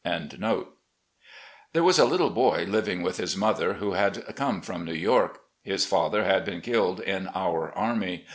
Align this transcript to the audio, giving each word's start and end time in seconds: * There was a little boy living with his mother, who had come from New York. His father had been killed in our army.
* 0.03 0.03
There 0.03 1.83
was 1.83 1.99
a 1.99 2.05
little 2.05 2.31
boy 2.31 2.65
living 2.67 3.03
with 3.03 3.17
his 3.17 3.37
mother, 3.37 3.73
who 3.75 3.91
had 3.91 4.35
come 4.35 4.61
from 4.61 4.83
New 4.83 4.95
York. 4.95 5.41
His 5.61 5.85
father 5.85 6.23
had 6.23 6.43
been 6.43 6.61
killed 6.61 6.99
in 6.99 7.27
our 7.35 7.71
army. 7.77 8.25